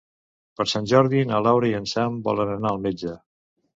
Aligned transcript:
Per 0.61 0.65
Sant 0.69 0.87
Jordi 0.93 1.21
na 1.33 1.41
Laura 1.49 1.69
i 1.73 1.77
en 1.81 1.85
Sam 1.93 2.17
volen 2.31 2.55
anar 2.55 2.73
al 2.75 2.83
metge. 2.87 3.15